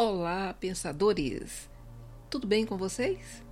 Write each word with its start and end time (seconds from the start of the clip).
Olá, 0.00 0.54
pensadores! 0.54 1.68
Tudo 2.30 2.46
bem 2.46 2.64
com 2.64 2.78
vocês? 2.78 3.44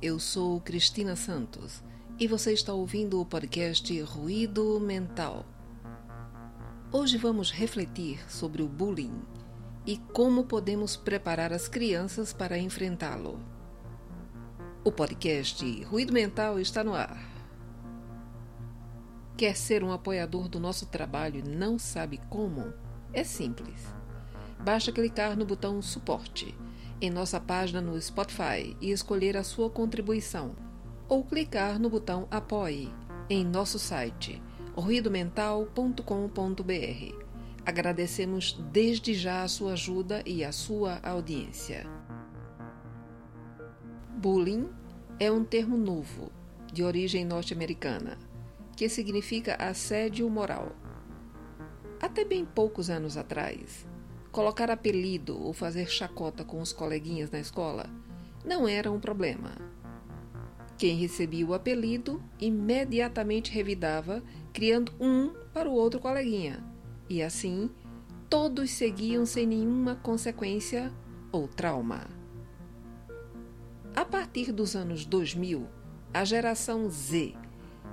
Eu 0.00 0.18
sou 0.18 0.58
Cristina 0.58 1.14
Santos 1.14 1.84
e 2.18 2.26
você 2.26 2.54
está 2.54 2.72
ouvindo 2.72 3.20
o 3.20 3.26
podcast 3.26 4.00
Ruído 4.00 4.80
Mental. 4.80 5.44
Hoje 6.90 7.18
vamos 7.18 7.50
refletir 7.50 8.18
sobre 8.32 8.62
o 8.62 8.66
bullying 8.66 9.12
e 9.84 9.98
como 9.98 10.44
podemos 10.44 10.96
preparar 10.96 11.52
as 11.52 11.68
crianças 11.68 12.32
para 12.32 12.56
enfrentá-lo. 12.56 13.38
O 14.82 14.90
podcast 14.90 15.84
Ruído 15.84 16.14
Mental 16.14 16.58
está 16.58 16.82
no 16.82 16.94
ar. 16.94 17.22
Quer 19.36 19.54
ser 19.54 19.84
um 19.84 19.92
apoiador 19.92 20.48
do 20.48 20.58
nosso 20.58 20.86
trabalho 20.86 21.40
e 21.40 21.42
não 21.42 21.78
sabe 21.78 22.18
como? 22.30 22.72
É 23.12 23.22
simples 23.22 23.99
basta 24.64 24.92
clicar 24.92 25.36
no 25.36 25.44
botão 25.44 25.80
Suporte 25.80 26.54
em 27.00 27.10
nossa 27.10 27.40
página 27.40 27.80
no 27.80 28.00
Spotify 28.00 28.76
e 28.80 28.90
escolher 28.90 29.36
a 29.36 29.42
sua 29.42 29.70
contribuição, 29.70 30.54
ou 31.08 31.24
clicar 31.24 31.78
no 31.78 31.88
botão 31.88 32.28
Apoie 32.30 32.92
em 33.28 33.44
nosso 33.44 33.78
site 33.78 34.40
ruidomental.com.br. 34.76 37.24
Agradecemos 37.64 38.58
desde 38.70 39.14
já 39.14 39.42
a 39.42 39.48
sua 39.48 39.72
ajuda 39.72 40.22
e 40.26 40.44
a 40.44 40.52
sua 40.52 41.00
audiência. 41.02 41.86
Bullying 44.16 44.68
é 45.18 45.30
um 45.30 45.44
termo 45.44 45.76
novo, 45.76 46.30
de 46.72 46.82
origem 46.82 47.24
norte-americana, 47.24 48.18
que 48.76 48.88
significa 48.88 49.56
assédio 49.56 50.28
moral. 50.28 50.72
Até 52.00 52.24
bem 52.24 52.44
poucos 52.44 52.88
anos 52.88 53.16
atrás, 53.16 53.86
Colocar 54.32 54.70
apelido 54.70 55.40
ou 55.42 55.52
fazer 55.52 55.90
chacota 55.90 56.44
com 56.44 56.60
os 56.60 56.72
coleguinhas 56.72 57.30
na 57.32 57.40
escola 57.40 57.90
não 58.44 58.68
era 58.68 58.90
um 58.90 59.00
problema. 59.00 59.50
Quem 60.78 60.96
recebia 60.96 61.44
o 61.44 61.52
apelido 61.52 62.22
imediatamente 62.40 63.50
revidava, 63.50 64.22
criando 64.52 64.92
um 65.00 65.30
para 65.52 65.68
o 65.68 65.74
outro 65.74 65.98
coleguinha. 65.98 66.64
E 67.08 67.22
assim, 67.22 67.68
todos 68.28 68.70
seguiam 68.70 69.26
sem 69.26 69.46
nenhuma 69.46 69.96
consequência 69.96 70.92
ou 71.32 71.48
trauma. 71.48 72.06
A 73.96 74.04
partir 74.04 74.52
dos 74.52 74.76
anos 74.76 75.04
2000, 75.04 75.66
a 76.14 76.24
geração 76.24 76.88
Z, 76.88 77.34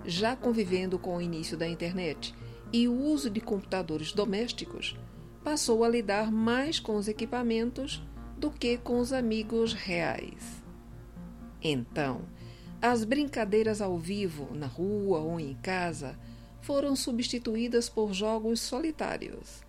já 0.06 0.36
convivendo 0.36 1.00
com 1.00 1.18
o 1.18 1.22
início 1.22 1.58
da 1.58 1.68
internet 1.68 2.34
e 2.72 2.88
o 2.88 2.94
uso 2.94 3.30
de 3.30 3.42
computadores 3.42 4.14
domésticos, 4.14 4.96
passou 5.48 5.86
a 5.86 5.88
lidar 5.88 6.30
mais 6.30 6.78
com 6.78 6.98
os 6.98 7.08
equipamentos 7.08 8.04
do 8.38 8.52
que 8.52 8.78
com 8.78 9.00
os 9.00 9.14
amigos 9.14 9.72
reais. 9.72 10.62
Então, 11.64 12.28
as 12.82 13.06
brincadeiras 13.06 13.82
ao 13.82 13.98
vivo, 13.98 14.54
na 14.54 14.68
rua 14.68 15.20
ou 15.20 15.40
em 15.40 15.54
casa, 15.54 16.20
foram 16.60 16.98
substituídas 16.98 17.88
por 17.88 18.12
jogos 18.12 18.60
solitários. 18.60 19.64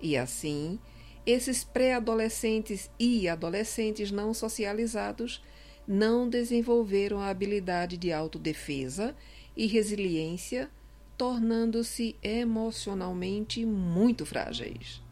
E 0.00 0.16
assim, 0.16 0.78
esses 1.26 1.64
pré-adolescentes 1.64 2.88
e 3.00 3.28
adolescentes 3.28 4.12
não 4.12 4.32
socializados 4.32 5.42
não 5.88 6.28
desenvolveram 6.28 7.20
a 7.20 7.30
habilidade 7.30 7.96
de 7.96 8.12
autodefesa 8.12 9.12
e 9.56 9.66
resiliência 9.66 10.70
tornando-se 11.18 12.16
emocionalmente 12.22 13.66
muito 13.66 14.24
frágeis. 14.24 15.02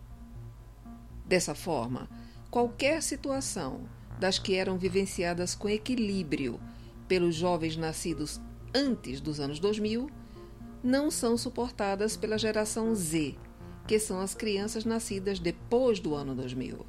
Dessa 1.27 1.53
forma, 1.53 2.09
qualquer 2.49 3.03
situação 3.03 3.81
das 4.21 4.39
que 4.39 4.55
eram 4.55 4.79
vivenciadas 4.79 5.57
com 5.57 5.69
equilíbrio 5.69 6.61
pelos 7.09 7.35
jovens 7.35 7.77
nascidos 7.77 8.41
antes 8.73 9.21
dos 9.21 9.41
anos 9.41 9.59
2000 9.59 10.09
não 10.83 11.11
são 11.11 11.37
suportadas 11.37 12.17
pela 12.17 12.39
geração 12.39 12.95
Z, 12.95 13.35
que 13.89 13.99
são 13.99 14.21
as 14.21 14.33
crianças 14.33 14.85
nascidas 14.85 15.41
depois 15.41 15.99
do 15.99 16.15
ano 16.15 16.37
2000. 16.37 16.87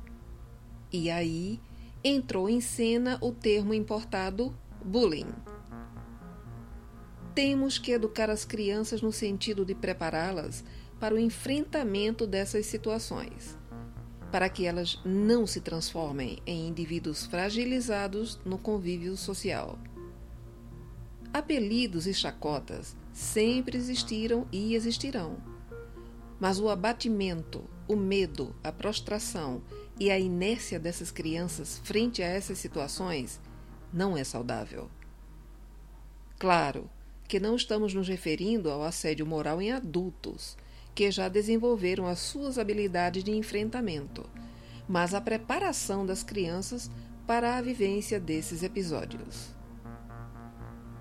E 0.93 1.09
aí 1.09 1.59
entrou 2.03 2.47
em 2.47 2.61
cena 2.61 3.17
o 3.19 3.31
termo 3.31 3.73
importado 3.73 4.55
bullying 4.85 5.33
temos 7.37 7.77
que 7.77 7.91
educar 7.91 8.31
as 8.31 8.43
crianças 8.43 8.99
no 8.99 9.11
sentido 9.11 9.63
de 9.63 9.75
prepará-las 9.75 10.63
para 10.99 11.13
o 11.13 11.19
enfrentamento 11.19 12.25
dessas 12.25 12.65
situações, 12.65 13.55
para 14.31 14.49
que 14.49 14.65
elas 14.65 14.99
não 15.05 15.45
se 15.45 15.61
transformem 15.61 16.39
em 16.47 16.67
indivíduos 16.67 17.27
fragilizados 17.27 18.39
no 18.43 18.57
convívio 18.57 19.15
social. 19.15 19.77
Apelidos 21.31 22.07
e 22.07 22.13
chacotas 22.15 22.97
sempre 23.13 23.77
existiram 23.77 24.47
e 24.51 24.73
existirão. 24.73 25.37
Mas 26.39 26.59
o 26.59 26.69
abatimento, 26.69 27.63
o 27.87 27.95
medo, 27.95 28.55
a 28.63 28.71
prostração 28.71 29.61
e 29.99 30.09
a 30.09 30.17
inércia 30.17 30.79
dessas 30.79 31.11
crianças 31.11 31.79
frente 31.83 32.23
a 32.23 32.25
essas 32.25 32.57
situações 32.57 33.39
não 33.93 34.17
é 34.17 34.23
saudável. 34.23 34.89
Claro, 36.39 36.89
que 37.27 37.39
não 37.39 37.55
estamos 37.55 37.93
nos 37.93 38.07
referindo 38.07 38.69
ao 38.69 38.83
assédio 38.83 39.25
moral 39.25 39.61
em 39.61 39.71
adultos, 39.71 40.57
que 40.95 41.11
já 41.11 41.27
desenvolveram 41.27 42.07
as 42.07 42.19
suas 42.19 42.57
habilidades 42.57 43.23
de 43.23 43.31
enfrentamento, 43.31 44.27
mas 44.87 45.13
a 45.13 45.21
preparação 45.21 46.05
das 46.05 46.23
crianças 46.23 46.89
para 47.27 47.57
a 47.57 47.61
vivência 47.61 48.19
desses 48.19 48.63
episódios. 48.63 49.49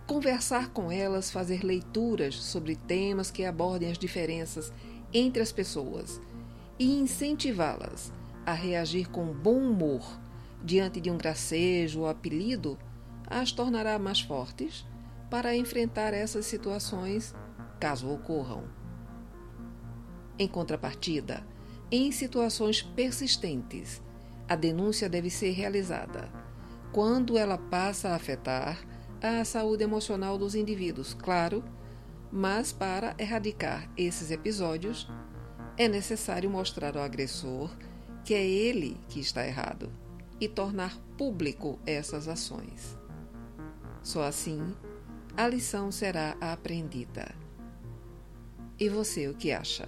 Conversar 0.06 0.70
com 0.70 0.90
elas, 0.90 1.30
fazer 1.30 1.64
leituras 1.64 2.34
sobre 2.36 2.76
temas 2.76 3.30
que 3.30 3.44
abordem 3.44 3.90
as 3.90 3.98
diferenças 3.98 4.72
entre 5.14 5.42
as 5.42 5.52
pessoas 5.52 6.20
e 6.78 6.98
incentivá-las 6.98 8.12
a 8.44 8.52
reagir 8.52 9.08
com 9.08 9.26
bom 9.26 9.58
humor 9.58 10.20
diante 10.62 11.00
de 11.00 11.10
um 11.10 11.16
gracejo 11.16 12.00
ou 12.00 12.08
apelido 12.08 12.78
as 13.28 13.50
tornará 13.50 13.98
mais 13.98 14.20
fortes 14.20 14.84
para 15.30 15.56
enfrentar 15.56 16.14
essas 16.14 16.46
situações, 16.46 17.34
caso 17.80 18.10
ocorram. 18.10 18.64
Em 20.38 20.46
contrapartida, 20.46 21.46
em 21.90 22.12
situações 22.12 22.82
persistentes, 22.82 24.02
a 24.48 24.54
denúncia 24.54 25.08
deve 25.08 25.30
ser 25.30 25.50
realizada 25.50 26.30
quando 26.92 27.36
ela 27.36 27.58
passa 27.58 28.08
a 28.08 28.14
afetar 28.14 28.82
a 29.20 29.44
saúde 29.44 29.82
emocional 29.82 30.38
dos 30.38 30.54
indivíduos, 30.54 31.14
claro, 31.14 31.62
mas 32.30 32.72
para 32.72 33.14
erradicar 33.18 33.90
esses 33.96 34.30
episódios, 34.30 35.08
é 35.76 35.88
necessário 35.88 36.48
mostrar 36.48 36.96
ao 36.96 37.02
agressor 37.02 37.70
que 38.24 38.34
é 38.34 38.44
ele 38.44 38.98
que 39.08 39.20
está 39.20 39.46
errado 39.46 39.92
e 40.40 40.48
tornar 40.48 40.98
público 41.18 41.78
essas 41.86 42.28
ações. 42.28 42.98
Só 44.02 44.22
assim 44.22 44.74
a 45.36 45.46
lição 45.46 45.92
será 45.92 46.34
aprendida. 46.40 47.34
E 48.80 48.88
você 48.88 49.28
o 49.28 49.34
que 49.34 49.52
acha? 49.52 49.86